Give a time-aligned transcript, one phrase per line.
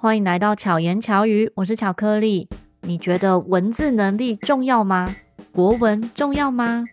[0.00, 2.48] 欢迎来到巧言巧语，我是巧克力。
[2.82, 5.12] 你觉得文字能力重要吗？
[5.50, 6.84] 国文重要吗？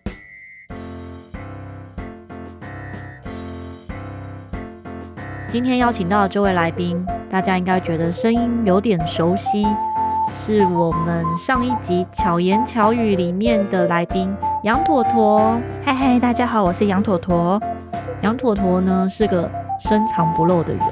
[5.52, 9.64] 今天邀请到的这位来宾，大家应该觉得声音有点熟悉，
[10.34, 14.34] 是我们上一集巧言巧语里面的来宾
[14.64, 15.56] 杨妥妥。
[15.84, 17.62] 嗨嗨，大家好，我是杨妥妥。
[18.22, 19.48] 杨妥妥呢是个
[19.78, 20.82] 深藏不露的人，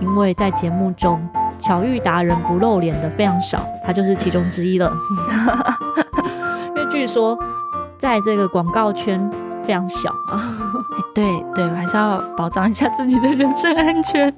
[0.00, 1.20] 因为在节目中
[1.58, 4.92] 巧遇达人不露脸的非常少，他就是其中之一了。
[6.74, 7.38] 因为据说
[7.98, 9.30] 在这个广告圈
[9.64, 10.56] 非常小啊，
[11.14, 14.32] 对对，我还是要保障一下自己的人身安全。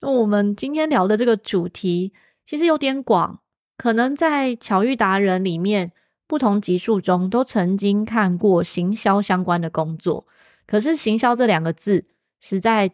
[0.00, 2.12] 那我们今天聊的这个主题
[2.44, 3.38] 其实有点广，
[3.78, 5.92] 可能在巧遇达人里面
[6.26, 10.26] 不同集数中都曾经看过行销相关的工作。
[10.66, 12.04] 可是“行销”这两个字
[12.40, 12.90] 实在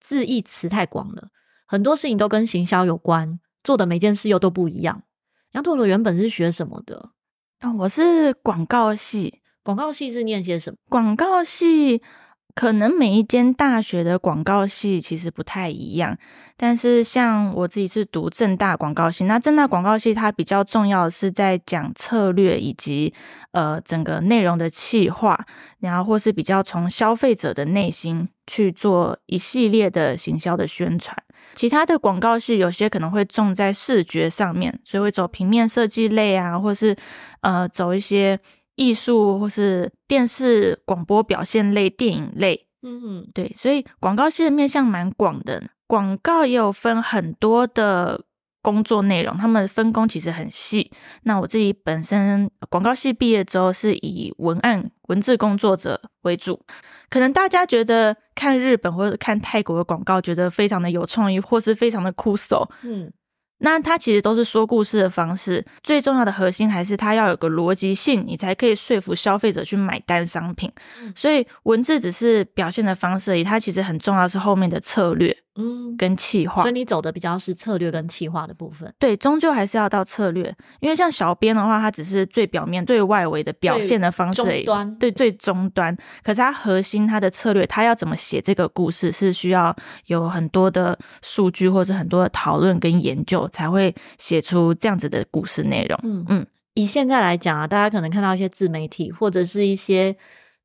[0.00, 1.28] 字义词太广了，
[1.70, 5.04] 很多事情都跟行销有关，做的每件事又都不一样。
[5.52, 7.10] 杨朵朵原本是学什么的？
[7.60, 9.40] 哦，我是广告系。
[9.62, 10.76] 广告系是念些什么？
[10.88, 12.02] 广告系。
[12.60, 16.14] 可能每一间大学的广告系其实不太一样，
[16.58, 23.14] 但是像我自己是读正大广告系，那正大广告系它比较重要的是在讲策略以及
[23.52, 25.42] 呃整个内容的企划，
[25.78, 31.16] 然后或是比较从消费者的内心去做一系列的行销的宣传。
[31.54, 36.94] 其他的广告系有些可能会重在视觉上面，所以会走平面设计类啊，或是
[37.40, 38.38] 呃走一些。
[38.80, 45.62] 艺术或是电视广播表现类、电影类，嗯嗯，对，所以广告系的面向蛮广的。
[45.86, 48.24] 广告也有分很多的
[48.62, 50.90] 工作内容，他们分工其实很细。
[51.24, 56.58] 那我自己本身广告系毕业之后，是以文案、文字工作者为主。
[57.10, 63.12] 可能大家觉得看日本或者看泰国的广告，觉得非常的有创意，或是非常的酷手，嗯。
[63.60, 70.70] 那它其实都是说故事的方式，最重要的核心还是它要有个逻辑性，你才可以说服消费者去买单商品。
[71.14, 75.36] 所以文字只是表现的方式而已，它其实很重要是后面的策略。
[75.60, 78.90] 嗯，跟企划，所以你走的比较是策略跟企划的部分。
[78.98, 84.64] 对，终究还是要到策略，因为像小编的话，它只是最表面、最外围的表现的方式而已。
[84.64, 85.94] 终端，对，最终端。
[86.22, 89.76] 可是它核心，它的策略，它要怎么写这个故事，是需要
[90.06, 96.00] 有很多的数据或者很多的讨论跟研究，才会写出这样子的故事内容。
[96.02, 100.16] 嗯嗯，以现在来讲啊，大家可能看到一些自媒体或者是一些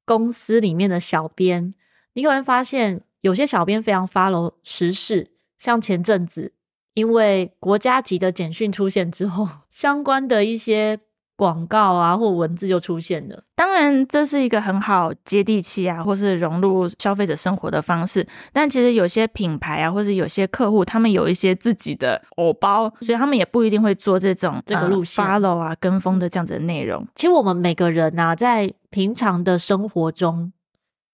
[0.05, 1.73] 公司里面的小编，
[2.13, 3.01] 你可能发现。
[3.21, 6.53] 有些小编非常 follow 时事，像前阵子
[6.93, 10.99] 因为国家级的简讯出现之后， 相关的一些
[11.35, 13.43] 广告啊或文字就出现了。
[13.55, 18.25] 当然，这是一个很好接地气啊，或是融入消费者生活的方式。
[18.53, 27.05] 但其实有些品牌啊，或是有些客户，他们有一些自己的偶包，所以他们也不一定会做这种这个路线、呃、follow 啊、跟风的这样子的内容。
[27.15, 30.53] 其实我们每个人啊，在平常的生活中，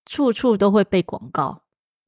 [0.06, 1.61] 处处都会被广告。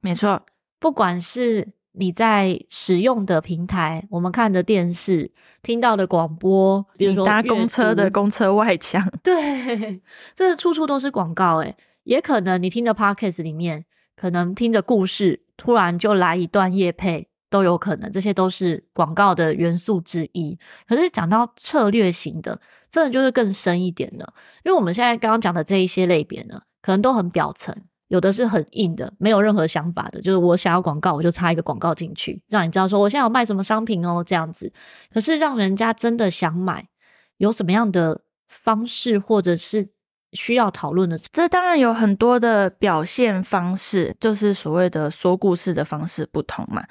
[0.04, 0.46] 没错，
[0.80, 5.32] 不管是你在使用的平台，我们看的电视、
[5.62, 10.02] 听到的广播，比如说搭公车的公车外墙，对，
[10.36, 11.60] 这处处都是广告。
[11.60, 13.86] 诶，也可能你听的 Podcast 里面，
[14.18, 20.60] 可能听着故事，突然就来一段夜配，都有可能，这些都是广告的元素之一。
[20.86, 22.60] 可是讲到策略型的，
[22.90, 24.34] 真的就是更深一点了，
[24.66, 27.74] 因为我们现在刚刚讲的这一些类别呢，可能都很表层。
[28.14, 34.72] 有的是很硬的，没有任何想法的，就是我想要广告，我就插一个广告进去，让你知道说我现在有卖什么商品哦，这样子。
[35.12, 36.88] 可是让人家真的想买，
[37.38, 39.88] 有什么样的方式，或者是？
[40.34, 46.84] 需要讨论的，这当然有很多的表现方式，就是所谓的说故事的方式不同嘛。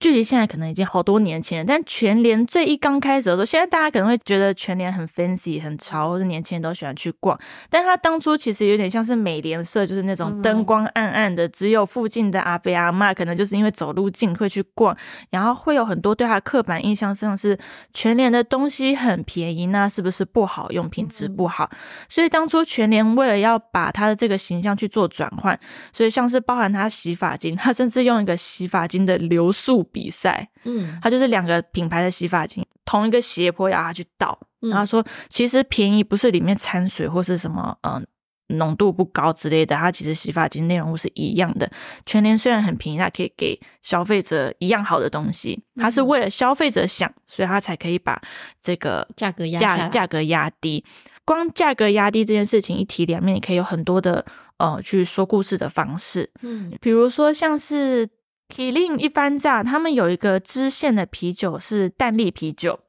[0.00, 7.38] 距离现在可能已经好多年前了，但全联最一刚开始的时候，现在大家可能会觉得全联很 fancy 很潮，或者年轻人都喜欢去逛。
[7.70, 14.94] 但他当初其实有点像是美联社，就是那种灯光暗暗的，只有附近的阿伯阿妈可能就是因为走路近会去逛，
[15.30, 17.58] 然后会有很多对他刻板印象，像是
[17.94, 21.70] 全联的东西很便宜，那是不是不好用，品质不好？
[22.10, 25.58] 所以当初全全联为了要把他的这个形象去做转换，
[25.90, 38.06] 所以像是包含他洗发精，他甚至用一个洗发精的流速比赛，嗯，他就是两个品牌的洗发精，同一个斜坡要他去倒，然后说其实便宜不是里面掺水或是什么，嗯，
[38.48, 41.70] 浓度不高之类的，它其实洗发精内容物是一样的。
[42.04, 48.20] 全年虽然很便宜，它可以给消费者一样好的东西，它是为了消费者想，所以它才可以把
[48.60, 50.84] 这个价格压价价格压低。
[51.24, 54.24] 光价格压低这件事情一体两面，你可以有很多的
[54.58, 58.08] 呃去说故事的方式，嗯，比如说像是
[58.48, 62.80] Kirin 一番炸，他们有一个支线的啤酒是淡丽啤酒，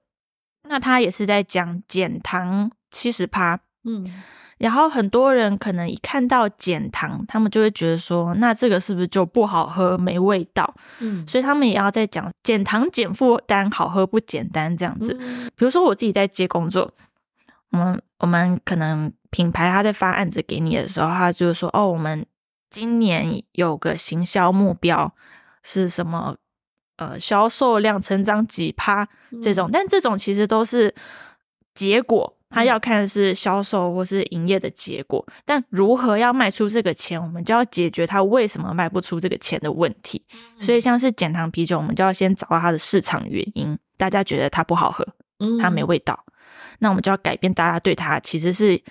[0.67, 4.23] 那他也是在讲减糖七十趴，嗯。
[4.57, 10.73] 然后很多人可能一看到减糖，他们就会觉得说，那这个是不是就不好喝、没味道？
[10.99, 15.15] 嗯，所以他们也要在讲减糖减负担，好喝不简单这样子。
[15.19, 16.89] 嗯、比如说我自己在接工作，
[17.71, 22.25] 我们我们可能品牌他在发案子给你的时候，他就是说，哦，我们
[22.69, 25.13] 今年有个行销目标
[25.63, 26.35] 是什么？
[26.97, 29.05] 呃，销售量成长几趴
[29.43, 30.95] 这种，嗯、但这种其实都是
[31.73, 32.33] 结果。
[32.49, 40.23] 他要看的是销售或是营业的结果，但如何要卖出这个钱，我们就要解决他为什么卖不出这个钱的问题。
[40.61, 43.77] 所以，像是减糖啤酒，我们就要先找到它的市场原因。
[43.97, 45.05] 大家觉得它不好喝，
[45.61, 46.17] 它没味道，
[46.79, 48.81] 那我们就要改变大家对它其实是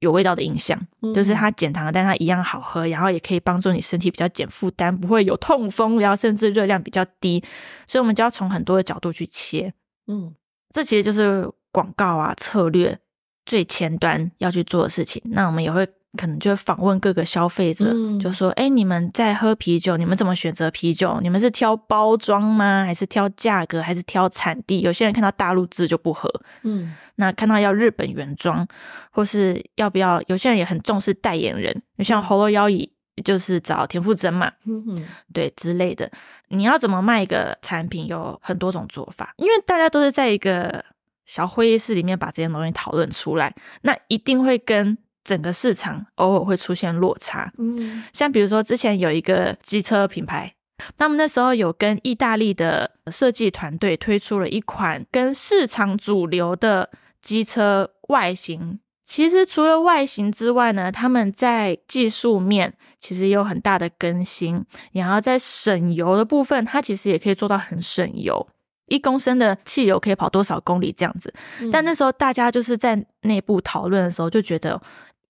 [0.00, 0.78] 有味道的印象，
[1.14, 7.42] 就是它减糖，但它一样好喝，然后也可以帮助你身体比较减负担，不会有痛风，然后甚至热量比较低。
[7.86, 9.72] 所以，我们就要从很多的角度去切。
[10.06, 10.34] 嗯，
[10.72, 12.98] 这其实就是广告啊策略。
[13.46, 21.18] 最前端要去做的事情，那我们也会可能就会访问各个消费者，嗯、就说：哎，你们在喝啤酒，你们怎么选择啤酒？
[21.20, 22.84] 你们是挑包装吗？
[22.84, 23.82] 还是挑价格？
[23.82, 24.80] 还是挑产地？
[24.80, 26.30] 有些人看到大陆字就不喝，
[26.62, 28.66] 嗯，那看到要日本原装，
[29.10, 30.22] 或是要不要？
[30.26, 32.90] 有些人也很重视代言人，像喉咙腰椅
[33.24, 36.10] 就是找田馥甄嘛，嗯，对之类的。
[36.48, 38.06] 你要怎么卖一个产品？
[38.06, 40.84] 有很多种做法，因为大家都是在一个。
[41.26, 47.50] 小会议室里面把这些东西讨论出来，那一定会跟整个市场偶尔会出现落差。
[47.58, 50.54] 嗯，像比如说之前有一个机车品牌，
[50.96, 56.90] 他们那时候有跟意大利的设计团队推出了一款跟市场主流的
[57.22, 58.78] 机车外形。
[59.06, 68.46] 其实除了外形之外呢，他们在技术面其实也有很大的更新，然后在省油的部分，它其实也可以做到很省油。
[68.86, 71.32] 一公升的汽油可以跑多少公里这样子？
[71.60, 74.80] 嗯、但那时候大家就是在内部讨论的时候，就觉得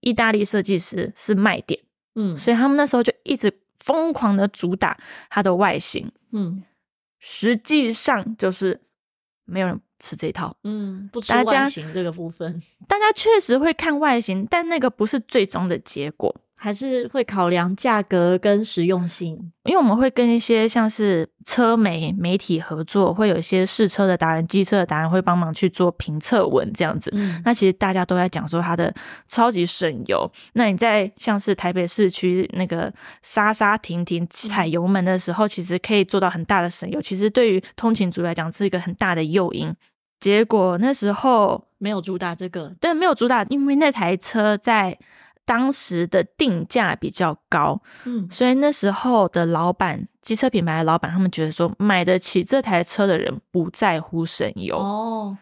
[0.04, 1.80] 意大利设计师是卖点，
[2.14, 4.96] 嗯，所以他们那时候就一直疯狂的主打
[5.28, 6.62] 它的外形，嗯，
[7.18, 8.80] 实际上就是
[9.44, 16.34] 没有人吃这一套，嗯，不吃外形这个部分，大家确实会看外形，但那个不是最终的结果。
[16.64, 19.32] 还是会考量价格跟实用性，
[19.64, 27.10] 因为我们会跟一些像是车媒媒体合作，会有一些试车的达人、机车的达人会帮忙去做评测文这样子。
[27.12, 28.90] 嗯，那其实大家都在讲说它的
[29.28, 30.26] 超级省油。
[30.54, 32.90] 那你在像是台北市区那个
[33.20, 36.98] 刹刹停停踩油门的时候，其实可以做到很大的省油。
[36.98, 39.70] 其实对于通勤族来讲是一个很大的诱因。
[40.18, 44.98] 结果那时候没有主打这个，对，没有主打，因为那台车在。
[45.46, 55.36] 当时的定价比较高，嗯，所以那时候的老板，机车品牌的老板，他们觉得说，买得起这台车的人不在乎省油哦。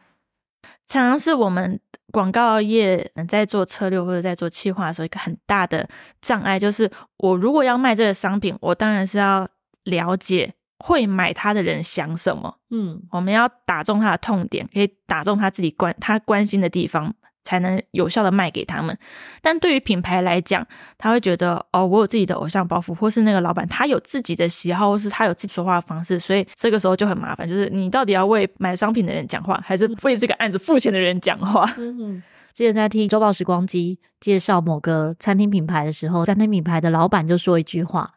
[0.86, 1.78] 常常是我们
[2.10, 5.88] 广告业在做策略或者在做企划的时候，一个很大的
[6.20, 9.48] 障碍就是，我如果要卖这个商品，我当然是要
[9.84, 17.14] 了解会买它的人想什么，嗯，我们要打中他的痛点，可以打中他自己关他关心的地方。
[17.44, 18.96] 才能有效的卖给他们，
[19.40, 20.66] 但对于品牌来讲，
[20.96, 31.68] 他会觉得哦，我有自己的偶像包袱，或是那个老板他有自己的喜好，或是他有自己说话的方式，所以这个时候就很麻烦，就是你到底要为买商品的人讲话，还是为这个案子付钱的人讲话？
[31.78, 32.22] 嗯，
[32.54, 38.08] 之前在听周报时光机介绍某个餐厅品牌的时候，餐厅品牌的老板就说一句话：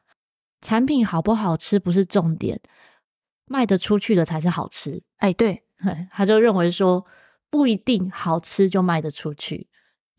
[0.62, 2.60] 产品好不好吃不是重点，
[3.48, 5.02] 卖得出去的才是好吃。
[5.18, 5.64] 哎，对，
[6.14, 7.04] 他就认为说。
[7.56, 9.68] 不一定好吃就卖得出去，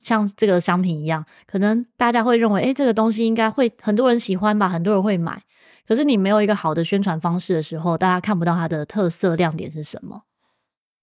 [0.02, 5.42] 像这个商品一样，可能大家会认为，诶，这个东西应该会很多人喜欢吧，很多人会买。
[5.86, 10.22] 可是你没有一个好的宣传方式的时候，大家看不到它的特色亮点是什么。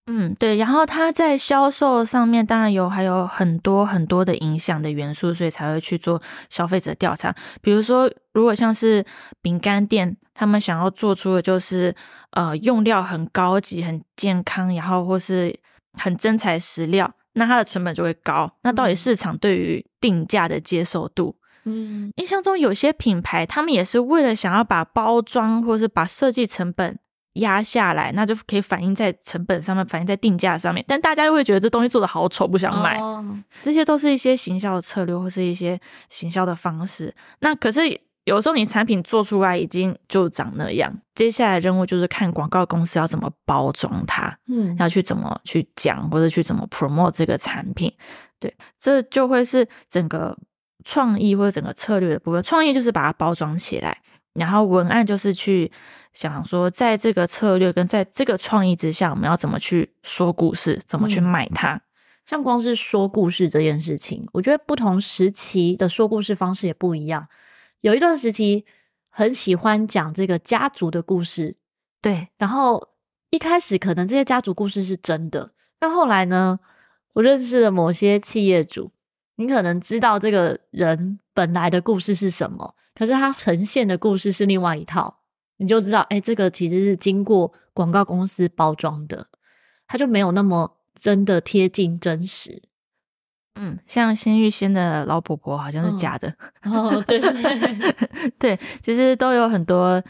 [0.08, 0.58] 嗯，对。
[0.58, 7.34] 然后它在销售上面，当然有还有很多很多的影响的元素，所以才会去做消费者调查。
[7.62, 9.06] 比如说，如果像是
[9.42, 11.96] 饼干店，他们想要做出的就是
[12.32, 15.58] 呃用料很高级、很健康，然后或是。
[15.94, 18.52] 很真材实料，那它的成本就会高。
[18.64, 21.36] 那到底市场对于定价的接受度？
[21.66, 27.00] 嗯，印象中有些品牌，他们也是为了想要把包装或是把设计成本
[27.34, 30.84] 压下来，那就可以反映在成本上面，反映在定价上面。
[30.88, 33.00] 但大家又会觉得这东西做的好丑，不想买。
[33.00, 33.26] 哦，
[33.62, 37.14] 这些都是一些行销的策略，或是一些行销的方式。
[37.40, 37.82] 那可是。
[38.26, 47.92] 有时候你产品做出来已经就长那样，接下来任务就是看广告公司要怎么包装它，嗯，要去怎么去讲或者去怎么 promote 这个产品，
[48.40, 50.38] 对，这就会是整个
[50.86, 52.42] 创意或者整个策略的部分。
[52.42, 53.98] 创意就是把它包装起来，
[54.34, 55.72] 然后文案就是去
[56.14, 61.76] 想说，在这个策略跟在这个创意之下，我们要怎么去说故事，怎么去卖它。
[61.76, 61.82] 嗯
[62.26, 67.28] 像光是说故事这件事情，我觉得不同时期的说故事方式也不一样。
[67.84, 68.66] 有一段时期
[69.10, 71.56] 很喜欢讲这个家族的故事，
[72.02, 72.30] 对。
[72.38, 72.90] 然后
[73.30, 76.60] 一开始可能这些家族故事是真的，但后来呢，
[77.12, 78.92] 我认识了某些企业主，
[79.36, 85.20] 你可能知道这个人本来的故事是什么，可是他呈现的故事是另外一套，
[85.58, 89.28] 你就知道，哎，这个其实是经过广告公司包装的，
[89.88, 90.80] 他就没有那么。
[90.96, 92.62] 真的贴近真实，
[93.56, 96.28] 嗯，像鲜芋仙的老婆婆好像是假的，
[96.64, 97.20] 哦，哦，对
[98.40, 100.02] 对，其实都有很多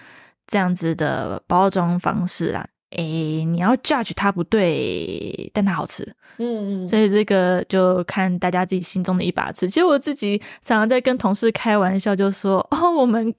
[0.48, 2.66] 这样子的包装方式啦。
[2.92, 6.04] 诶，你要 judge 它不对，但它好吃，
[6.38, 9.68] 嗯嗯，所以这个就看大家自己心中的一把尺。
[9.68, 13.34] 其实我自己常常在跟同事开玩笑，就说哦，我们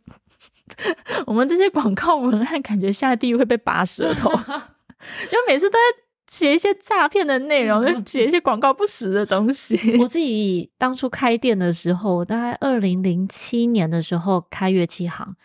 [1.26, 4.28] 我们这些广告文案感觉下地狱会被拔舌头，
[5.30, 6.03] 就每次都在。
[6.26, 9.98] 写一些诈骗的内容，就写一些广告不实的东西。
[9.98, 15.36] 我自己当初开店的时候，大概二零零七年的时候开乐器行。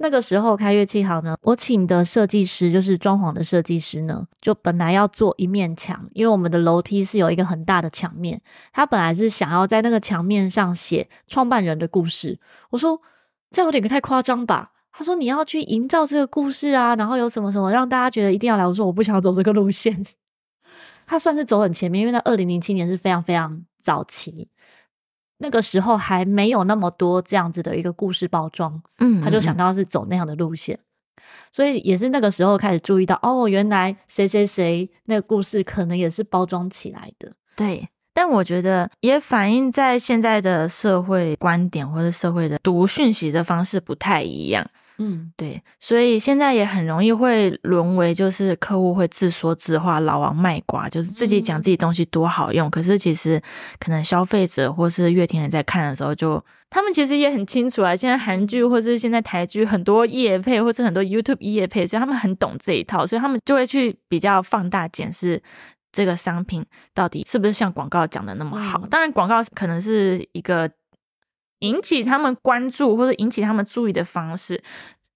[0.00, 8.40] 那个时候开乐器行呢，我请的设计师就是装潢的设计师呢，就本来要做一面墙，因为我们的楼梯是有一个很大的墙面，
[8.72, 12.38] 他本来是想要在那个墙面上写创办人的故事。
[12.70, 13.00] 我说
[13.50, 14.70] 这有点太夸张吧？
[14.98, 18.66] 他说你要去营造这个故事啊，然后有什么什么让大家觉得一定要来。
[18.66, 20.04] 我说我不想走这个路线。
[21.06, 24.48] 他算是走很前面，因为那二零零七年是非常非常早期，
[25.38, 30.76] 那个时候还没有那么多这样子的一个故事包装，嗯，他就想到是走那样的路线，
[31.52, 37.88] 所以也是那个时候开始注意到，哦，原来谁谁谁那个故事可能也是包装起来的，对。
[38.12, 44.68] 但我觉得也反映在现在的社会观点或者社会的读讯息的方式不太一样。
[45.00, 53.40] 嗯，对，所以现在也很容易会沦为，就是客户会自说自话、老王卖瓜，就是自己讲自己东西多好用，嗯、可是其实
[53.78, 57.94] 可能消费者或是乐听人在看的时候就，就他们其实也很清楚啊。
[57.94, 65.40] 现在韩剧或是现在台剧很多业配，或是很多 YouTube 业配，所以他们很懂这一套，所以他们就会去比较放大检视
[65.92, 68.80] 这个商品到底是不是像广告讲的那么好。
[68.82, 70.68] 嗯、当然，广告可能是一个。
[71.60, 74.62] 引起他们关注或者引起他们注意的方式，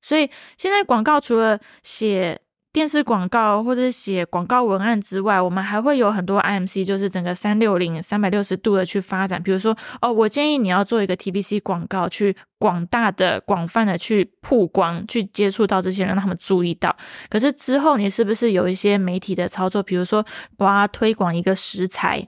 [0.01, 2.41] 所以现在广告除了写
[2.73, 9.43] 电视广告或者写广告文案之外，我们还会有很多 IMC，就是整个三六零、三百六十度的去发展。
[9.43, 16.97] 比如说，哦，我建议你要做一个 TVC 广告，去广大的、广泛的去曝光，去接触到这些人，让他们注意到。
[17.29, 19.83] 可是之后，你是不是有一些媒体的操作？
[19.83, 20.25] 比如说，
[20.57, 22.27] 我要推广一个食材。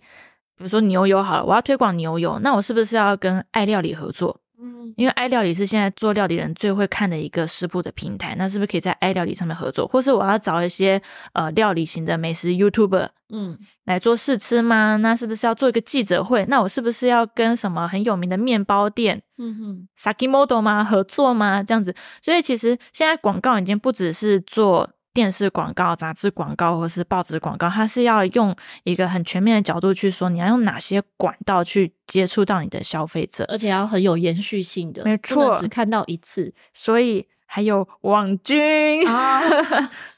[0.64, 4.40] 比如说牛油好了，我要推广牛油，那我是不是要跟爱料理合作？
[4.59, 9.87] 嗯，因为爱料理是现在做料理人最会看的一个食谱的平台，那是不是可以在爱料理上面合作？
[9.87, 10.99] 或是我要找一些
[11.35, 14.97] 呃料理型的美食 YouTuber，嗯，来做试吃吗？
[14.97, 16.47] 那是不是要做一个记者会？
[16.47, 20.83] 那我是不是要跟什么很有名的面包店，嗯哼，Sakimoto 吗？
[20.83, 21.62] 合作吗？
[21.62, 24.88] 这样子，所以其实现在广告已经不只是做。
[25.14, 39.09] 电视广告、杂志广告或是报纸广告，它是要用一个很全面的角度去说，你要用哪些管道去接触到你的消费者，而且要很有延续性的，没错，只看到一次，所以还有网军。
[39.09, 39.40] 啊。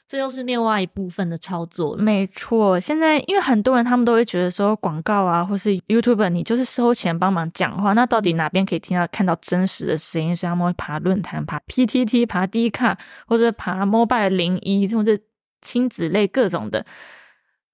[0.07, 2.01] 这又是另外一部分的操作了。
[2.01, 10.33] 没错，现在因为很多人他们都会觉得说广告啊，或是 YouTube，你就是收钱帮忙讲话，那到底哪边可以听到看到真实的声音？
[10.33, 12.97] 所以他们会爬论坛、爬 PTT、爬 D 卡，
[13.27, 15.17] 或者爬 Mobile 零一，或者
[15.61, 16.85] 亲子类各种的。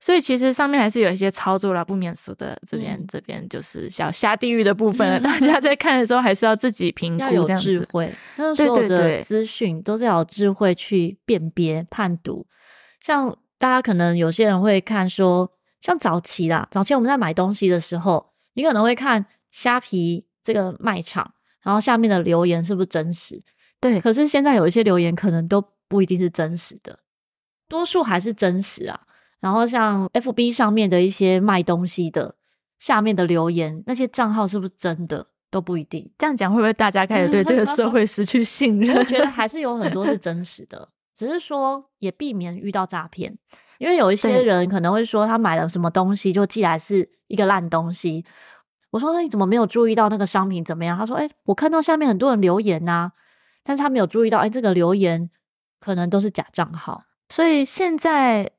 [0.03, 2.61] 所以其实上面还是有一些操作啦，不免俗的。
[2.67, 5.17] 这边、嗯、这边就是小下地狱的部分了。
[5.17, 8.13] 大家 在看的时候还是要自己评估，要有智慧。
[8.35, 12.45] 但是所有的资讯都是要有智慧去辨别判读。
[12.99, 23.41] 像大家可能有些人会看说，像早期啦，早期我们在买东西的时候，你可能会看虾皮这个卖场，然后下面的留言是不是真实？
[23.79, 24.01] 对。
[24.01, 26.99] 可是现在有一些留言可能都不一定是真实的，
[27.69, 28.99] 多数还是真实啊。
[29.43, 32.33] 然后像 FB 上面的一些卖东西的
[32.79, 36.09] 下面的留言，那些账号是不是真的都不一定。
[36.17, 38.95] 这样讲会不会大家开始对这个社会失去信任？
[38.95, 43.37] 我觉得还是有很多是真实的，只是说也避免遇到诈骗。
[43.79, 48.23] 因为有一些人可能会说他买了什么东西就寄来是一个烂东西。
[48.91, 50.97] 我说，那你怎么没有注意到那个商品怎么样？
[50.97, 53.11] 他说，哎，我看到下面很多人留言呐，
[53.61, 55.29] 但是他没有注意到，哎，这个留言
[55.81, 57.03] 可能都是假账号。
[57.27, 58.49] 所以现在。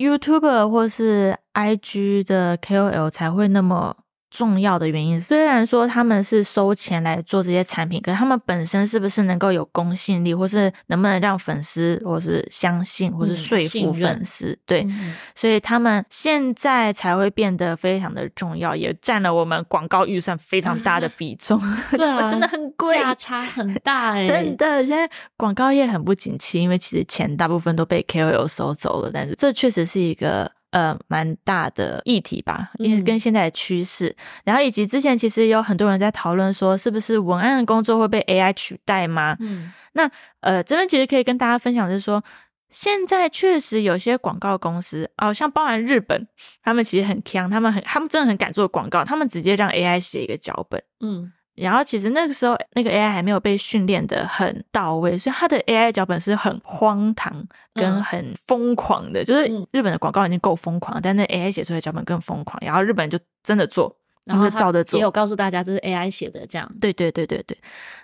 [0.00, 3.94] YouTuber 或是 IG 的 KOL 才会那么
[4.30, 14.52] 重要的原因，虽然说他们是收钱来做这些产品，可是他们本身是不是能够有公信力，或是能不能让粉丝或是相信，或是说服粉丝？
[14.52, 21.60] 嗯、对，嗯、所以他们现在才会变得非常的重要，也占了我们广告预算非常大的比重。
[21.90, 30.50] 对啊，真的很贵，价差很大哎、 欸，真的，现在广告业很不景气，因为其实钱大部分都被 KOL 收走了，但是这确实是一个。
[30.70, 39.36] 呃，蛮大的议题吧，因为跟现在的趋势，嗯、然后以及之前其实有很多人在讨论说，是不是文案的工作会被 AI 取代吗？
[39.40, 40.10] 嗯，那
[40.40, 42.22] 呃，这边其实可以跟大家分享的是说，
[42.68, 46.28] 现在确实有些广告公司，哦，像包含日本，
[46.62, 51.32] 他们其实很强，他们很，他们真的很敢做广告，他们直接让 AI 写一个脚本，嗯。
[51.62, 59.22] 然后其实那个时候，那个 AI 还没有被训练的很到位，所以它的 AI 脚本是很荒唐跟很疯狂的。
[59.22, 62.58] 嗯、就是日本的广告已经够疯狂，但那 AI 写出来的脚本更疯狂。
[62.64, 64.98] 然后日本人就真的做，然后照着做。
[64.98, 66.70] 也有告诉大家这是 AI 写的，这样。
[66.80, 67.58] 对对对对对。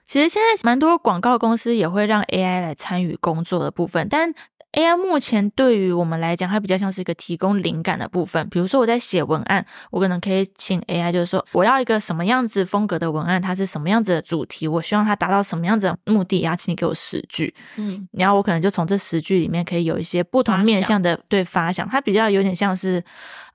[0.04, 4.32] 其实现在蛮多广告公司也会让 AI 来参与工作的部分，但。
[4.76, 8.46] AI 目前对于我们来讲，它比较像是一个提供灵感的部分。
[8.50, 23.02] 比如说我在写文案，我可能可以请 AI，就是说我要一个什么样子风格的文案，它是什么样子的主题，我希望它达到什么样子的目的，然后请你给我十句，嗯，然后我可能就从这十句里面可以有一些不同面向的对发想，它比较有点像是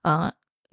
[0.02, 0.32] 呃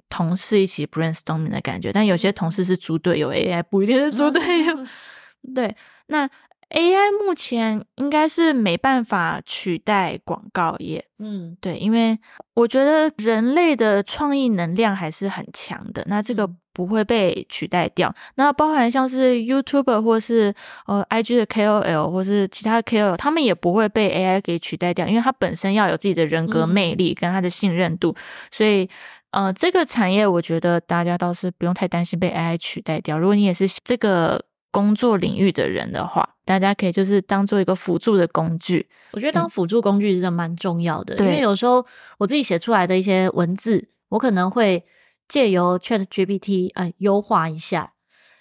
[0.09, 1.93] 同事一起 brainstorming 的感觉。
[1.93, 4.73] 但有些同事是猪队友，AI 不一定是猪队友，
[5.53, 5.75] 对，
[6.07, 6.27] 那。
[6.69, 12.17] AI 目前应该是没办法取代广告业，嗯，对，因为
[12.53, 18.13] 我觉得人类的创意能量还是很强的，那这个不会被取代掉。
[18.35, 20.53] 那包含像是 YouTuber 或是
[20.85, 28.15] 呃 IG 的 KOL 或是其他 KOL，他们也不会被 AI 给取代掉，因为他本身要有自己的人格魅力跟他的信任度，
[28.51, 28.87] 所以
[29.31, 33.17] 呃，这个产业我觉得大家倒是不用太担心被 AI 取代掉。
[33.17, 34.39] 如果你也是这个。
[34.71, 38.87] 工作领域的人的话，大家可以就是当做一个辅助的工具。
[39.11, 41.83] 我觉得当辅助工具真的蛮重要的，嗯、因为有时候
[42.19, 44.85] 我自己写出来的一些文字，我可能会
[45.27, 47.93] 借由 ChatGPT 啊、呃、优化一下。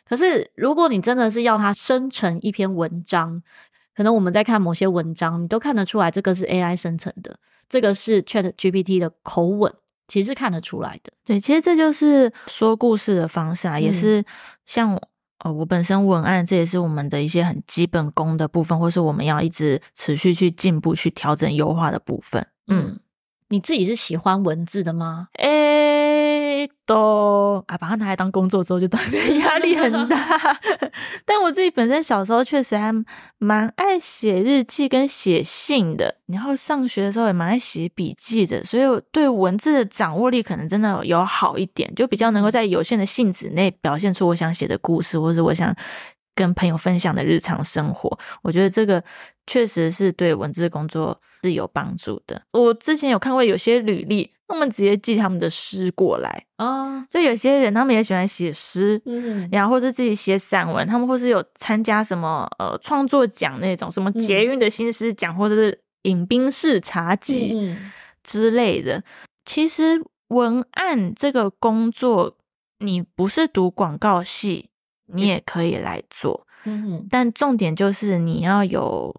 [0.07, 3.43] 可是如果你真的是要它生成一篇文章，
[3.97, 7.39] 可能我们在看某些文章，你都看得出来这个是 AI 生成的，
[7.71, 9.73] 这个是 ChatGPT 的口吻，
[10.07, 11.13] 其实是看得出来的。
[11.25, 14.23] 对，其实这就是说故事的方式啊，嗯、也是
[14.67, 15.01] 像。
[15.45, 22.45] 哦，我本身文案，这也是我们的一些很基本功的部分，或是我们要一直持续去进步、去调整、优化的部分。
[22.67, 22.99] 嗯，
[23.49, 25.29] 你自己是喜欢文字的吗？
[25.35, 25.68] 诶、欸，
[26.89, 30.59] 都啊，把它拿来当工作之后，就特别压力很大。
[31.27, 32.91] 但我自己本身小时候确实还
[33.37, 36.17] 蛮爱写日记跟写信的。
[36.27, 45.75] 然后上学的时候也蛮爱写笔记的，所以我对文字的掌握力可能真的有好一点，就比较能够在有限的信纸内表现出我想写的故事，或者我想
[46.35, 48.19] 跟朋友分享的日常生活。
[48.41, 49.05] 我觉得这个
[49.47, 52.41] 确实是对文字工作是有帮助的。
[52.53, 65.81] 我之前有看过有些履历，他们直接寄他们的诗过来啊，就有些人他们也喜欢写诗，嗯，然后或是自己写散文，他们或是有参加什么呃创作奖那种什么捷运的新诗奖，或者是。
[66.03, 67.77] 饮冰室茶几
[68.23, 69.05] 之类的，嗯、
[69.45, 72.37] 其实文案这个工作，
[72.79, 74.71] 你不是读广告系，
[75.07, 76.47] 你也可以来做。
[76.65, 79.15] 嗯哼，但重点就是你要有。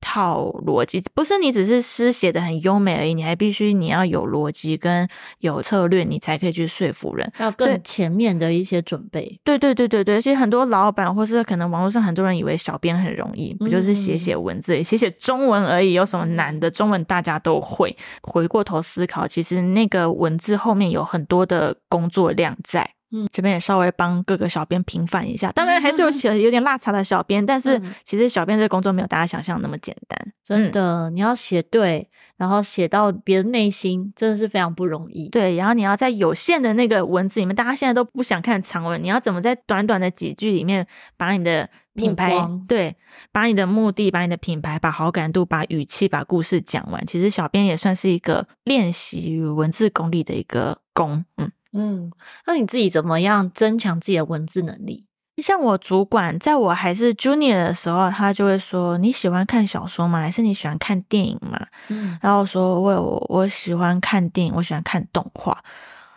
[0.00, 5.08] 套逻辑不是你只是诗写的很优美而已，你还必须你要有逻辑跟
[5.40, 7.30] 有策略，你才可以去说服人。
[7.38, 9.40] 要更前面的一些准备。
[9.44, 16.70] 对对对对对，其实很多老板或是可能网络上很多人以为小编很容易，不就是写写文字，写写中文而已，有什么难的？
[16.70, 17.96] 中文大家都会。
[18.22, 22.88] 回过头思考，其实那个文字后面有很多的工作量在。
[23.10, 35.30] 嗯，这边也稍微帮各个小编平反一下，当然还是有写有点落差的小编，但是其实小编这个工作没有大家想象那么简单，真的，你要写对，然后写到别人内心，真的是非常不容易。
[35.30, 42.34] 对，然后你要在有限的那个文字里面，大家现在都不想看长文，你要怎么在短短的几句里面把你的品牌，
[42.68, 42.94] 对，
[43.32, 47.06] 把你的目的，把你的品牌，把好感度，把语气，把故事讲完。
[47.06, 51.50] 其实小编也算是一个练习文字功力的一个功，嗯。
[51.72, 52.10] 嗯，
[52.46, 55.06] 那你自己怎么样增强自己的文字能力？
[55.42, 60.20] 像我主管，在我还是 junior 的时候，他就会说：“你喜欢看小说吗？
[60.20, 65.62] 还是你喜欢看电影吗？”嗯，然后说：“我我我喜欢看电影，我喜欢看动画。”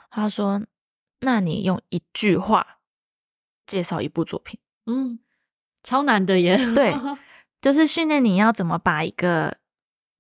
[0.10, 0.62] 他说
[1.22, 2.66] ：“那你用一句话
[3.68, 5.20] 介绍一部作品。”嗯，
[5.84, 6.58] 超难的耶。
[6.74, 6.94] 对，
[7.62, 9.58] 就是训练你要怎么把一个。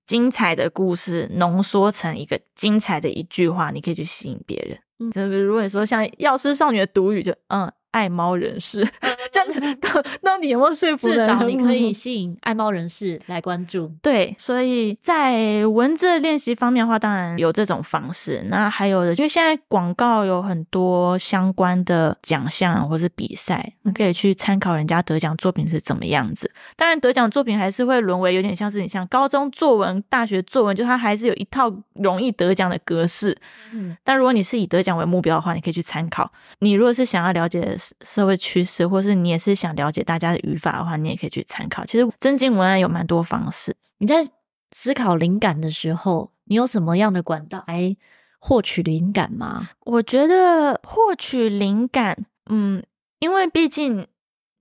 [0.07, 4.77] 精彩的故事浓缩成一个精彩的一句话，你可以去吸引别人。
[5.09, 7.71] 就是如果你说像药师少女的毒语，就嗯。
[7.91, 8.87] 爱猫人士，
[9.31, 11.09] 这样子到到底有没有说服？
[11.09, 13.91] 至少你可以吸引爱猫人士来关注。
[14.01, 18.43] 对，所以在文字练习方面的话，当然有这种方式。
[18.49, 26.49] 那还有的，就现在广告有很多相关的奖项或是比赛，你可以去参考人家得奖作品是怎么样子。
[26.77, 33.37] 当然，得奖作品还是会沦为有点像是你像高中作文、大学作文，就它还是有一套容易得奖的格式。
[33.73, 36.31] 嗯，但如果你是以得奖为目标的话，你可以去参考。
[36.59, 37.77] 你如果是想要了解。
[38.01, 41.85] 社会趋势，或是你也是想了解大家的语法的话，你也可以去参考。
[41.85, 43.75] 其实增进文案有蛮多方式。
[43.97, 44.27] 你在
[44.71, 47.95] 思考灵感的时候，你有什么样的管道来
[48.39, 49.69] 获取灵感吗？
[49.81, 52.83] 我觉得获取灵感，嗯，
[53.19, 54.07] 因为毕竟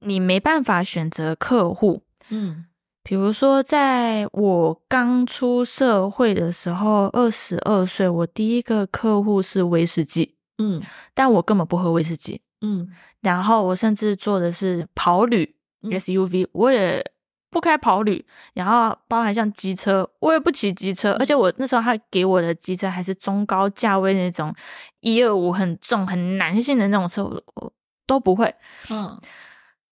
[0.01, 2.67] 你没办法选择客户，嗯，
[3.03, 10.83] 比如说在我刚出社会的时候，二十二岁，我第一个客户是威士忌，嗯，
[11.15, 12.43] 但我根本不喝威士忌。
[12.61, 12.89] 嗯，
[13.21, 17.05] 然后我甚至坐的是跑旅 SUV，我也
[17.51, 24.55] 不开跑旅，然后包含像机车，我也不骑机车，而且我那时候他给我的机车还是中高价位那种
[25.01, 27.73] 一二五很重很男性的那种车，我
[28.07, 28.55] 都不会。
[28.89, 29.21] 嗯，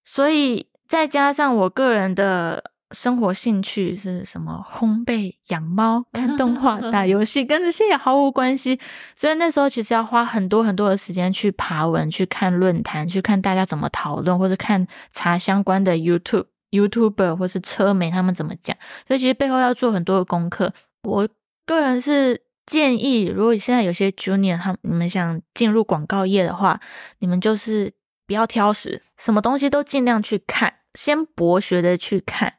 [0.04, 2.72] 所以再加上我个人的。
[2.92, 4.64] 生活兴趣是什么？
[4.70, 8.80] 烘焙、养猫、看动画、打游戏，跟这些也毫无关系。
[9.14, 18.74] 所以那时候其实要花很多很多的时间去爬文、去看论坛、去看大家怎么讨论，或者看查相关的 YouTube、YouTuber 或是车媒他们怎么讲。
[19.06, 20.72] 所以其实背后要做很多的功课。
[21.02, 21.28] 我
[21.66, 26.80] 个人是建议，如果现在有些 Junior 他们你们想进入广告业的话，
[27.18, 27.92] 你们就是
[28.26, 32.54] 不要挑食，什么东西都尽量去看，先博学的去看。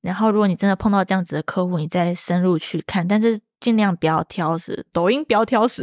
[0.00, 4.84] 然后，如果你真的碰到这样子的客户，你再深入去看，但是尽量不要挑食。
[4.92, 5.82] 抖音不要挑食，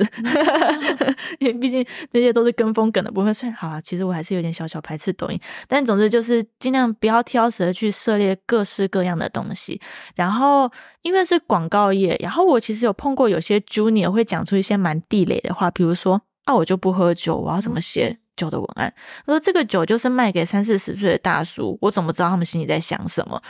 [1.40, 3.34] 因为毕竟这些都是跟风梗的部分。
[3.34, 9.82] 虽然好啊，其实我还是有点小小排斥抖音，但总之就是尽量不要挑食的去涉猎各式各样的东西。
[10.16, 18.94] 然后，因为是广告业，然后我其实有碰过有些 Junior 会讲出一些蛮地雷的话，比如说啊，我就不喝酒，我要怎么写酒的文案？
[19.26, 23.42] 他说这个酒就是卖给三四十岁的大叔，我怎么知道他们心里在想什么？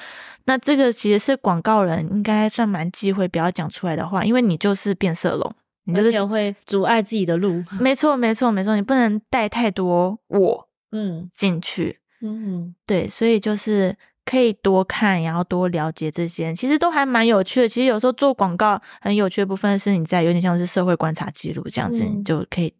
[0.45, 7.63] 那这个其实是广告人应该算蛮忌讳不要讲出来的话，因为你就是变色龙，你就是会阻碍自己的路。
[7.80, 17.67] 没错，没错，没错，你不能带太多我 嗯进去，嗯嗯，对，所以就是可以多看，然后多了解这些，其实都还蛮有趣的。
[17.67, 22.71] 其实有时候做广告很有趣的部分是你在有点像是社会观察记录这样子，嗯、你就可以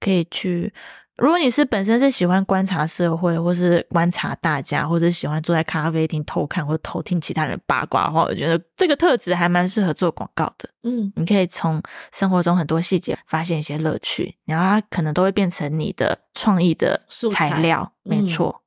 [0.00, 0.74] 可以去。
[1.16, 10.68] 如果你是本身是喜欢观察社会，或是观察大家，或者喜欢坐在咖啡厅偷看或者偷听其他人八卦的话，我觉得这个特质还蛮适合做广告的。
[10.82, 17.00] 嗯，你可以从生活中很多细节发现一些乐趣，然后它可能都会变成你的创意的
[17.32, 17.92] 材料。
[18.04, 18.16] 素材。
[18.16, 18.62] 没错。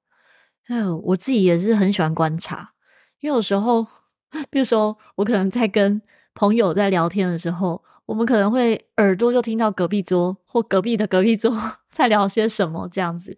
[0.70, 2.72] 嗯，我自己也是很喜欢观察，
[3.20, 3.86] 因为有时候，
[4.50, 6.02] 比如说我可能在跟
[6.34, 11.56] 朋友在聊天的时候，我们可能会耳朵就听到隔壁桌或隔壁的隔壁桌。
[11.94, 13.38] 在聊些什么这样子，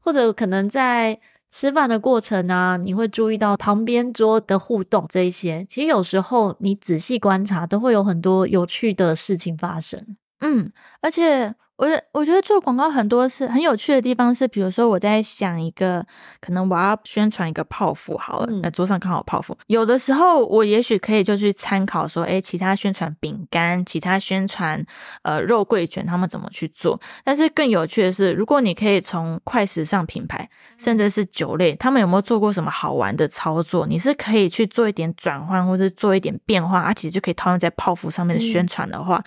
[0.00, 5.66] 或者可能在吃饭的过程啊，你会注意到旁边桌的互动这一些。
[5.68, 10.16] 其实有时候你仔细观察，都会有很多有趣的事情发生。
[10.40, 11.54] 嗯，而且。
[11.76, 16.02] 我我觉得做广告很多是很有趣的地方，是比如说我在想一个，
[16.40, 24.82] 可能我要宣传一个泡芙好了，那、嗯、桌上刚好泡芙，有的时候我也许可以就去参考说，诶，其他宣传饼干，其他宣传
[25.22, 26.98] 呃肉桂卷，他们怎么去做？
[27.22, 33.86] 但是更有趣的是，如果你可以从快时尚品牌，甚至是酒类，他们有没有做过什么好玩的操作？
[33.86, 39.18] 你是可以去做一点转换，或是做一点变化，啊，其实就可以套用在泡芙上面的宣传的话。
[39.18, 39.24] 嗯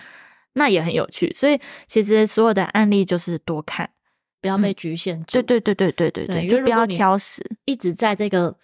[0.54, 3.88] 那也很有趣，所以其实所有的案例就是多看，
[4.40, 5.40] 不要被局限住。
[5.40, 8.56] 对对对对对对对，就不要挑食，一直在这个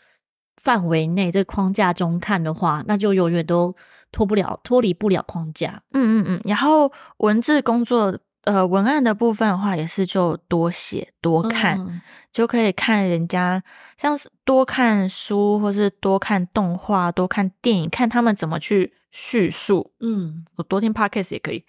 [0.56, 3.74] 范围内、这个框架中看的话，那就永远都
[4.10, 5.82] 脱不了、脱离不了框架。
[5.92, 6.40] 嗯嗯嗯。
[6.44, 12.00] 然后文字工作，呃，文案的部分的话，也是就多写多看，嗯、
[12.32, 13.62] 就可以看人家，
[13.96, 18.94] 像是多看书，或是多看动画、多看电影，看他们怎么去。
[19.12, 21.64] 叙述，嗯，我多听 podcast 也可以，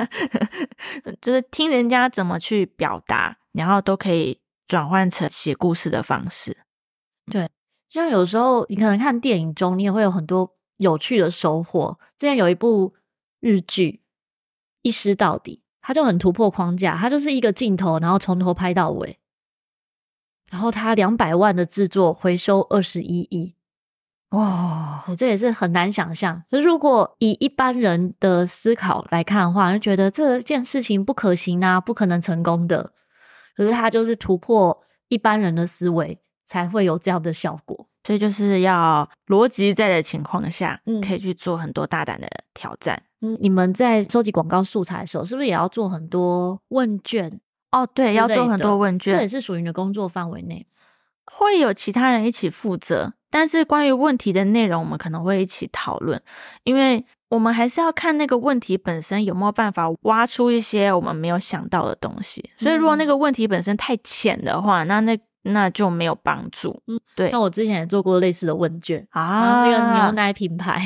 [1.18, 6.58] 就是听人家怎么去表达，然后都可以转换成写故事的方式。
[7.32, 7.48] 对，
[7.88, 11.98] 像有时候你可能看电影中，你也会有很多有趣的收获。
[12.18, 12.94] 之前有一部
[13.40, 13.92] 日剧
[14.82, 19.18] 《一尸到底》，它就很突破框架，他就是一个镜头，然后从头拍到尾，
[20.50, 23.54] 然后他两百万的制作回收二十一亿。
[24.32, 26.42] 哇，这也是很难想象。
[26.50, 32.92] 就如果以一般人的思考来看的话，就觉得这件事情不可行啊，不可能成功的。
[33.56, 37.88] 可是他就是突破一般人的思维，才会有这样的效果。
[38.04, 43.04] 所以就是要逻辑在的情况下，嗯，可以去做很多大胆的挑战。
[43.20, 47.40] 嗯，你们在收集广告素材的时候，是不是也要做很多问卷？
[47.72, 50.66] 哦，对，要做很多问卷，这也是属于你的工作范围内。
[51.30, 56.18] 会有其他人一起负责，但是关于问题的内容，我们可能会一起讨论，
[56.64, 62.42] 因为我们还是要看那个问题本身有没有办法挖出一些我们没有想到的东西。
[62.56, 66.82] 所以，如果那个问题本身太浅的话，那那那就没有帮助。
[66.86, 67.30] 嗯，对。
[67.30, 70.80] 像我之前也做过类似的问卷啊，这个牛奶品牌。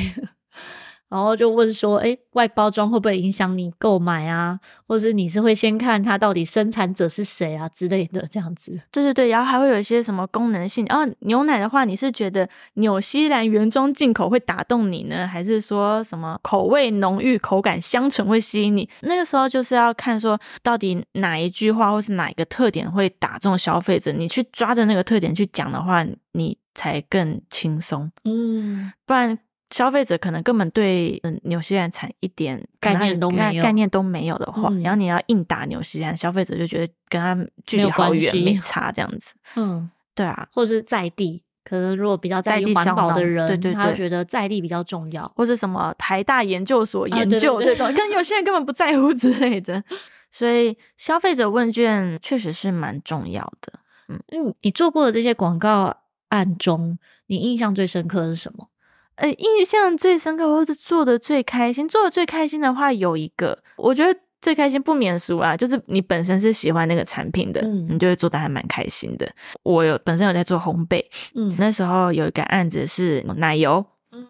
[1.13, 4.59] 然后就问说，哎，外包装会不会影响你购买啊？
[4.87, 8.71] 或者是你是会先看它到底生产者是谁啊之类的这样子？
[8.91, 10.83] 对对对，然后还会有一些什么功能性。
[10.87, 18.89] 然后牛奶的话，你是觉得纽西兰原装进口会打动你呢，还是说什么口味浓郁、口感香醇会吸引你？
[19.01, 28.11] 那个时候就是要看说到底哪一句话或是哪一个特点会打中消费者，你去抓着那个特点去讲的话，你才更轻松。
[28.23, 29.37] 嗯，不然。
[29.73, 39.33] 消费者可能根本对嗯纽西兰产一点概念都没有，概念都没有的话，嗯、然后你要硬打纽西兰，消费者就觉得跟他距离好远，没差这样子。
[39.55, 49.83] 嗯，对啊，或者是在地，可能如果比较在意环保的人，对对对，他觉得在地比较重要，或者什么台大研究所研究这种， 跟有些人根本不在乎之类的。
[50.31, 53.73] 所以消费者问卷确实是蛮重要的。
[54.09, 55.95] 嗯嗯，你做过的这些广告
[56.29, 58.67] 案中，你印象最深刻的是什么？
[59.15, 69.31] 呃，印象最深刻或者做的最开心，做的最开心的话有一个，我觉得最开心不免俗啊，就是你本身是喜欢那个产品的，嗯，你就会做的还蛮开心的。
[69.61, 71.03] 我有本身有在做烘焙，
[71.35, 74.27] 嗯，那时候有一个案子是奶油，嗯，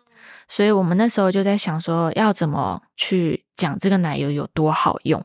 [0.48, 5.24] 所以我们那时候就在想说要怎么去讲这个奶油有多好用。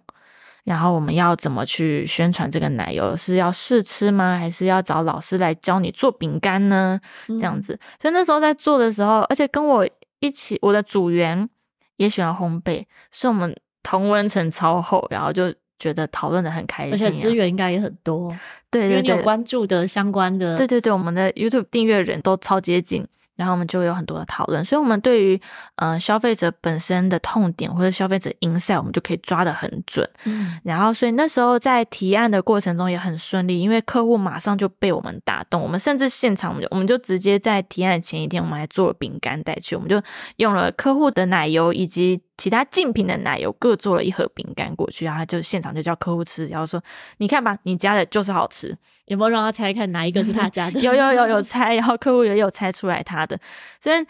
[0.68, 3.16] 然后我们要怎么去宣传这个奶油？
[3.16, 4.36] 是要试吃吗？
[4.38, 7.00] 还是要找老师来教你做饼干呢？
[7.26, 7.78] 这样子。
[7.98, 9.88] 所以那时候在做的时候，而且跟我
[10.20, 11.48] 一起，我的组员
[11.96, 18.28] 也喜欢烘焙，所以我们同温层超厚，然后就觉得讨论的很开心，而且资源应该也很多。
[18.70, 23.06] 对对对，因为你有关注的相关的，对对对，我们的 YouTube 订阅人都超接近。
[23.38, 25.40] 然后我们就有很多的讨论，所以，我们对于
[25.76, 30.04] 呃消费者本身的痛点或者消费者 insight，我们就可以抓得很准。
[30.24, 35.62] 嗯，然后，所以那时候在提案的过程中也很顺利，因为客户马上就被我们打动。
[35.62, 40.02] 我们甚至现场，我们就我们就直接在提案前一天，我们还做了饼干带去，我们就
[40.38, 46.82] 用了客户的奶油以及其他竞品的奶油，各做了一盒饼干过去，然后就现场就叫客户吃，然后说
[47.18, 48.74] ：“你看吧，你家的就是好吃。”
[49.06, 50.78] 有没有让他猜看哪一个是他家的？
[50.84, 53.38] 有有有有猜，然后客户也有猜出来他的。
[53.80, 54.06] 所以，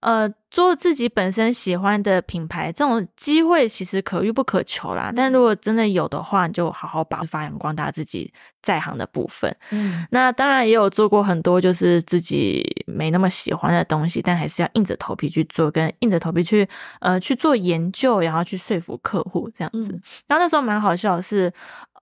[0.00, 5.10] 呃，做自己本身喜欢的品牌，这种机会其实可遇不可求啦。
[5.14, 9.56] 但如果真的有的话，你就好好把发扬光大自己在行的部分。
[9.70, 16.68] 嗯，那当然也有做过很多就是自己没那么喜欢的东西，但还是要硬着头皮去做，跟硬着头皮去
[17.00, 19.92] 呃去做研究，然后去说服客户这样子。
[19.92, 21.52] 嗯，然后那时候蛮好笑的是。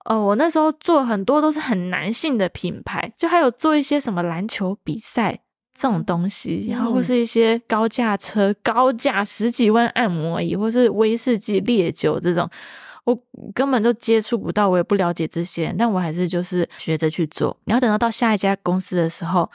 [0.05, 5.39] 呃，我那时候做很多都是很男性的品牌，就还有做一些什么篮球比赛
[5.75, 12.49] 这种东西，然后或是一些高价车、高价十几万按摩椅，或是威士忌烈酒这种，
[13.03, 13.15] 我
[13.53, 17.55] 根本就接触不到，我也不了解这些，但我还是就是学着去做。
[17.65, 19.47] 然后等到到下一家公司的时候。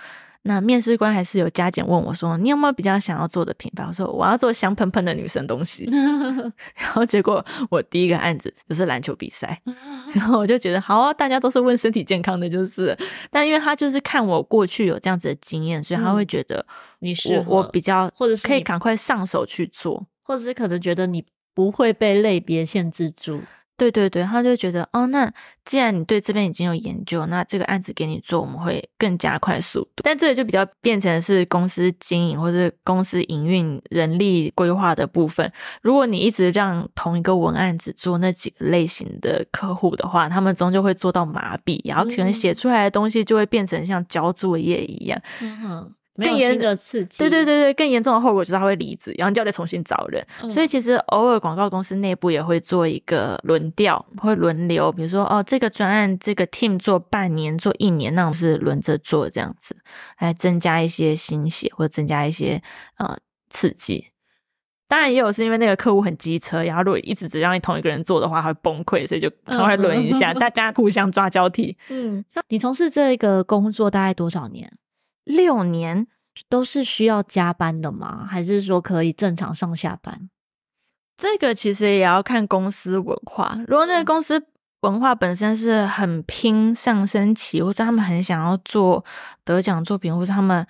[0.47, 5.85] 那面试官还是有加减问我说：“你有没有比较想要做的品牌？”我说：“我要做香喷喷的女生东西。
[6.79, 9.61] ”然后结果我第一个案子就是篮球比赛，
[10.15, 12.97] 然后我就觉得好啊，大家都是问身体健康的，就是。
[13.31, 16.65] 但因为他就是看我过去有这样子的经验，所以他会觉得
[17.01, 23.43] 你是我比较，或者是可以赶快上手去做，或者是可能觉得你不会被类别限制住。
[23.77, 25.31] 对对对，他就觉得哦，那
[25.65, 30.03] 既然你对这边已经有研究，那这个案子给你做，我们会更加快速度。
[30.03, 35.53] 但这个就比较变成是公司经营或者公司营运人力规划的部分。
[35.83, 45.21] 如果你一直让同一个文案只做那几个类型的客户的话，他们终究会做到麻痹，然后可能写出来的东西就会变成像交作业一样。
[45.41, 45.95] 嗯哼。
[46.17, 50.27] 更严的刺激，对对对对，更严重的后果就是他会离职，然后就要再重新找人。
[50.43, 59.77] 嗯、所以其实偶尔广告公司内部也会做一个轮调，会轮流，比如说哦，这个专案这个 team 做半年，做一年，那我们是轮着做这样子，
[60.21, 62.63] 来增加一些新血或者增加一些
[62.99, 63.17] 呃
[63.51, 64.09] 刺激。
[64.89, 71.77] 当然也有是因为那个客户很机车，然后如果一直只让你同一个人做的话，他会崩溃，所以就赶快轮一下，嗯、大家互相抓交替。
[71.89, 74.73] 嗯，你从事这个工作大概多少年？
[75.27, 76.07] 六年，
[76.49, 78.27] 都是需要加班的吗？
[78.27, 80.31] 还是说可以正常上下班？
[81.19, 83.59] 这个其实也要看公司文化。
[83.69, 84.43] 如果那个公司
[84.81, 89.05] 文化本身是很拼上升期，或者他们很想要做
[89.45, 90.67] 得奖作品，或者他们。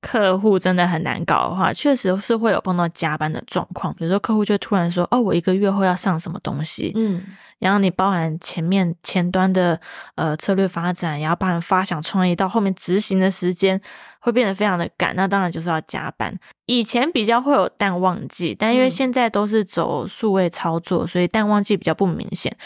[0.00, 3.92] 客户真的很难搞的话，确实是会有碰到加班的状况。
[3.94, 7.24] 比如说，客户就突然说：“哦，我一个月后要上什么东西。”嗯，
[7.58, 9.80] 然后你包含前面前端的
[10.14, 13.80] 呃策略发展，然后包含发想创意到后面执行的时间
[14.20, 16.32] 会变得非常的赶，那当然就是要加班。
[16.66, 22.56] 以前比较会有淡旺季，但因为现在都是走数位操作，所以淡旺季比较不明显。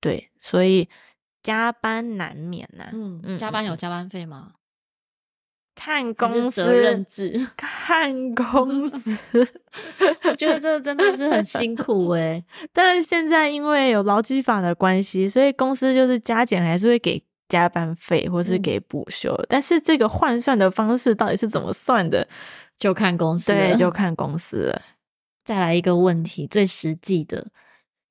[0.00, 0.88] 对，所以
[1.42, 2.90] 加班难免呐、啊。
[2.94, 4.52] 嗯嗯，加班有加班费吗？
[5.84, 9.48] 看公司责任制，看公司，
[10.22, 19.34] 我觉得这真的是很辛苦诶、欸、 但是现在因为有劳基法的关系，所以公司就是加减还是会给加班费或是给补休。
[19.34, 22.26] 嗯、但是这个换算的方式到底是怎么算的，
[22.78, 23.46] 就看公司。
[23.52, 24.80] 对，就看公司了。
[25.44, 27.44] 再来一个问题，最实际的。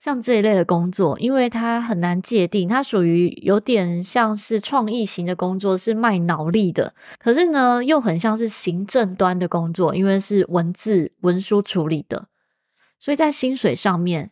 [0.03, 6.95] 像这一类的工作，因为它很难界定，它属于有点像是创意型的工作，是卖脑力的。
[7.19, 12.27] 可是呢，又很像是行政端的工作，因为是文字文书处理的，
[12.97, 14.31] 所以在薪水上面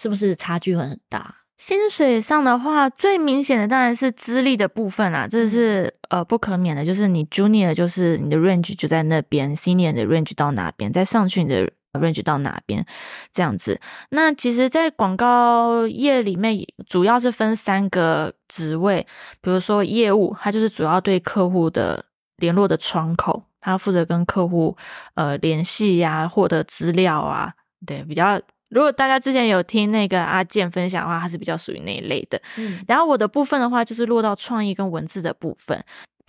[0.00, 1.38] 是不是差距很大？
[1.58, 11.68] 薪水上的话，最明显的当然是资历的部分啦，这是呃不可免的，就是你 junior 就是你的 range 就在那边，senior 的 range 到哪边，再上去你的。
[11.94, 12.84] Range 到哪边
[13.32, 13.80] 这样子？
[14.10, 19.06] 那其实，在广告业里面，主要是分三个职位。
[19.40, 22.04] 比如说业务，它就是主要对客户的
[22.36, 24.76] 联络的窗口，它负责跟客户
[25.14, 27.52] 呃联系呀，获得资料啊。
[27.86, 32.40] 对，比较如果大家之前有听那个阿健分享的话，他是比较属于那一类的。
[32.56, 35.84] 嗯，然后我的部分的话，就是落到创意跟文字的部分。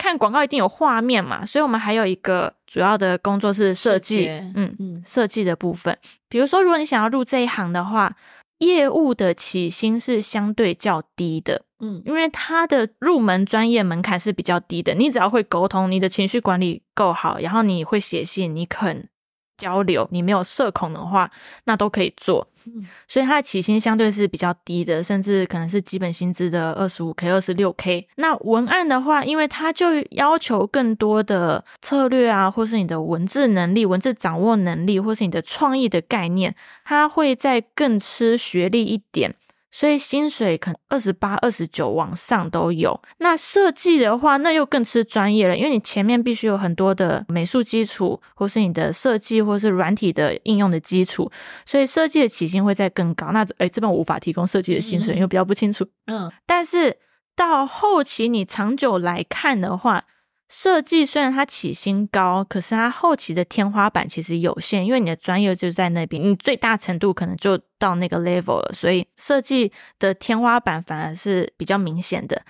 [0.06, 5.98] 看广告一定有画面嘛，所以我们还有一个主要的工作是设计，嗯嗯，设计的部分。
[6.30, 8.16] 比如说，如果你想要入这一行的话，
[8.60, 19.10] 业务的起薪是相对较低的，嗯，因为它的入门专业门槛是比较低的，你只要会沟通，你的情绪管理够好，然后你会写信，你肯。
[19.58, 21.30] 交流，你没有社恐的话，
[21.66, 22.48] 那都可以做。
[22.68, 28.08] 嗯，所以它的起薪相对是比较低的，甚至可能是基本薪资的二十五 K、二十六 K。
[28.16, 39.36] 那文案的话，因为它就要求更多的策略啊，或是你的文字能力、文字掌握能力，或是你的创意的概念，它会再更吃学历一点。
[39.76, 42.98] 所以薪水可能二十八、二十九往上都有。
[43.18, 51.30] 那设计的话，那又更吃专业了，因为你前面必须有很多的美术基础，或是你的设计，或是软体的应用的基础。
[51.66, 53.34] 所以设计的起薪会再更高。
[53.34, 55.86] 那诶，这边我无法提供设计的薪水，因为比较不清楚。
[56.08, 56.96] 嗯，但是
[57.36, 60.06] 到后期你长久来看的话。
[60.48, 72.44] 设计虽然它起薪高，可是它后期的天花板其实有限，因为你的专业就在那边，你最大程度可能就到那个 level 了，所以设计的天花板反而是比较明显的。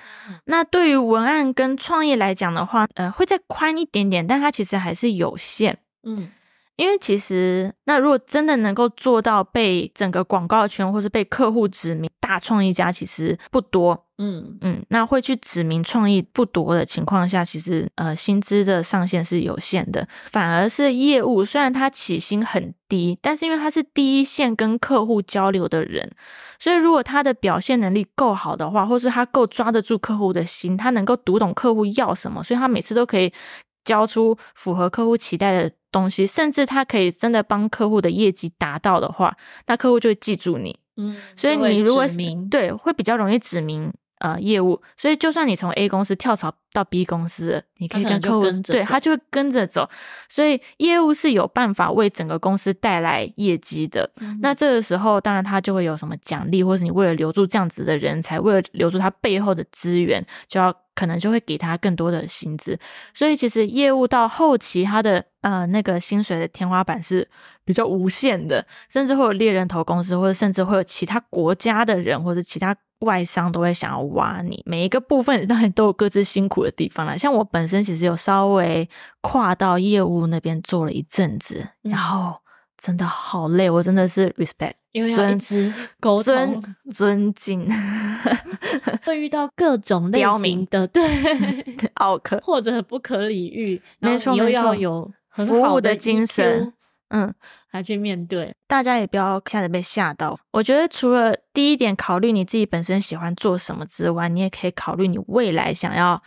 [0.46, 5.80] 那对于文案跟创意来讲的话，呃，会再宽一点点，但它其实还是有限。
[6.04, 6.30] 嗯，
[6.78, 14.06] 因为其实那如果真的能够做到被整个广告圈或是被客户指名大创意家，其实不多。
[14.18, 20.08] 嗯嗯，那会去指名创意不多的情况下，其实呃薪资的上限是有限的。
[20.32, 26.10] 反而是业务，虽然他起薪很低，但是因为他是第一线跟客户交流的人，
[26.58, 33.34] 所以如果他的表现能力够好的话，或是他够抓得住客户的心，他能够读懂客户要什么，所以他每次都可以
[33.84, 40.78] 交出符合客户期待的东西，甚至他可以真的帮客户的业绩达到的话，那客户就会记住你。
[40.98, 42.06] 嗯，所以你如果
[42.52, 43.94] 对会比较容易指名。
[44.26, 49.88] 呃，业务，所以就算你从 A 公司跳槽到 B 公司，你可以跟客户，对，他就会跟着走。
[50.28, 54.10] 所以业务是有办法为整个公司带来业绩的。
[54.20, 62.80] 嗯、那这个时候，当然他就会有什么奖励，或是你为了留住这样子的人才，为了留住他背后的资源，就要可能就会给他更多的薪资。
[63.14, 67.28] 所以其实业务到后期，他的呃那个薪水的天花板是
[67.64, 72.76] 比较无限的，甚至会有猎人头公司，或者甚至会有其他国家的人，或者其他。
[73.06, 77.16] 外商都会想要挖你，每一个部分当然都有各自辛苦的地方啦。
[77.16, 78.88] 像我本身其实有稍微
[79.22, 82.36] 跨到业务那边做了一阵子，嗯、然后
[82.78, 86.24] 真的好累，我真的是 respect，因为要一直沟通。
[86.24, 87.68] 尊尊敬，
[89.06, 91.04] 会遇到各种类型的对。
[91.96, 96.74] 奥客或者不可理喻，没错，又要有很服务的精神。
[97.10, 97.34] 嗯，
[97.68, 100.38] 还去面对，大家也不要吓得被吓到。
[100.52, 106.22] 我觉得除了第一点考虑你自己本身喜欢做什么之外，你也可以考虑你未来想要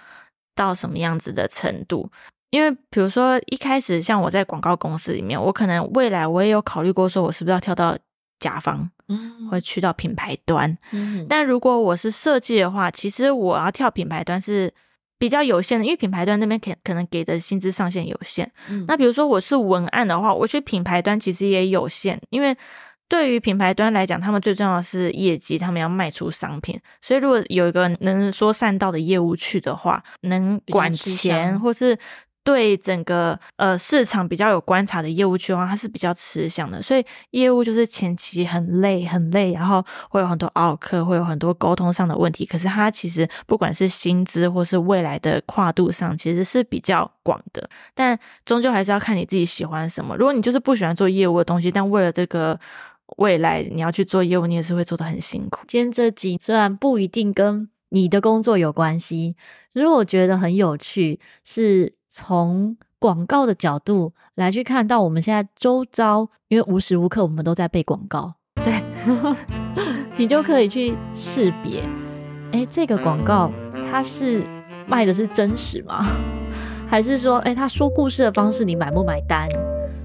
[0.54, 2.10] 到什么样子的程度。
[2.50, 7.98] 因为比如说一开始像我在广告公司里面，我可能未来我也有考虑过，说我是不是要跳到
[8.38, 10.78] 甲方，嗯，或去到品牌端。
[10.92, 14.72] 嗯，但如果我是设计的话，其实我要跳品牌端是
[15.18, 18.50] 比较有限的，因为品牌端那边可可能给的薪资上限有限。
[18.68, 22.56] 嗯，那比如说我是文案的话，我去品牌端其实也有限，因为。
[23.10, 26.78] 对于品牌端来讲，他们最重要的是业绩，他们要卖出商品。
[27.00, 31.98] 所以，如果有一个能说善道的业务去的话，能管钱或是
[32.44, 36.80] 对整个呃市场比较有观察的业务去的话，它是比较吃香的。
[36.80, 42.46] 所以，业务就是前期很累很累，然后会有很多奥客，会有很多沟通上的问题。
[42.46, 47.68] 可是，它其实不管是薪资或是未来的跨度上，其实是比较广的。
[47.94, 50.16] 但终究还是要看你自己喜欢什么。
[50.16, 52.58] 如果你就是不喜欢做业务的东西，但为了这个。
[53.16, 55.64] 未来你要去做业务，你也是会做得很辛苦。
[55.66, 59.34] 今天这集虽然不一定跟你的工作有关系，
[59.72, 68.34] 如果我觉得很有趣，是从广告的角度来去看到我们现在周遭，因为无时无刻我们都在被广告，
[68.64, 68.82] 对，
[70.16, 71.82] 你就可以去识别，
[72.52, 73.50] 哎，这个广告
[73.90, 74.44] 它是
[74.86, 76.04] 卖的是真实吗？
[76.88, 79.46] 还是说，哎，他说故事的方式你买不买单？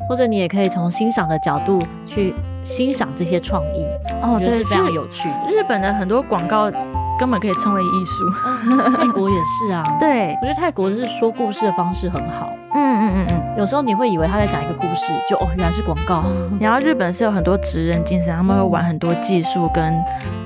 [0.10, 3.86] 或者你也可以从欣赏的角度去欣赏这些创意
[4.22, 5.48] 哦，这，是非常有趣的。
[5.50, 6.70] 日本的很多广告
[7.20, 9.84] 根本可以称为艺术，嗯，泰国也是啊。
[10.00, 12.50] 对，我觉得泰国是说故事的方式很好。
[12.76, 16.24] 嗯嗯嗯嗯，有时候你会以为他在讲一个故事，就哦，原来是广告。
[16.60, 19.94] 然后日本是有很多职人精神，他们会玩很多技术跟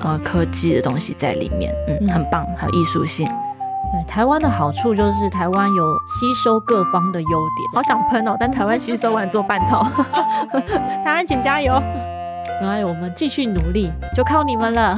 [0.01, 3.25] 呃科技的东西在里面，嗯，很棒，还有艺术性。
[3.27, 8.35] 对，台湾的好处就是台湾有吸收各方的优点，好想喷哦！
[8.37, 9.87] 但台湾吸收完做半套，
[11.05, 11.81] 台湾请加油！
[12.61, 14.97] 来，我们继续努力，就靠你们了。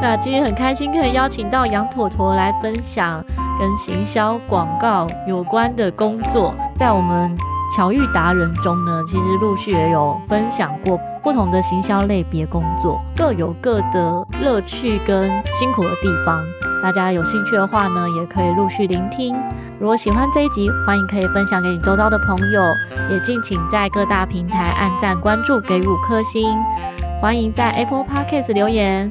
[0.00, 3.24] 那今天很开心可以邀请到杨妥妥来分享
[3.58, 7.36] 跟行销广告有关的工作，在我们。
[7.76, 16.40] 巧遇达人中呢，其实陆续也有分享过不同的行销类别工作，各有各的乐趣跟辛苦的地方。
[16.80, 19.34] 大家有兴趣的话呢，也可以陆续聆听。
[19.80, 22.62] 如果喜欢这一集，欢迎可以分享给你周遭的朋友，
[23.10, 26.56] 也敬请在各大平台按赞、关注、给五颗星。
[27.20, 29.10] 欢迎在 Apple Podcast 留言。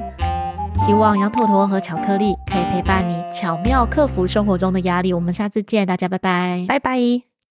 [0.76, 5.12] 希望羊驼驼和巧克力可以陪伴你，巧妙克服生活中的压力。
[5.12, 7.35] 我们下次见，大家拜拜，拜拜。